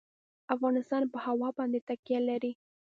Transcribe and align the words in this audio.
افغانستان 0.55 1.03
په 1.13 1.17
هوا 1.25 1.49
باندې 1.57 1.79
تکیه 1.87 2.19
لري. 2.29 2.51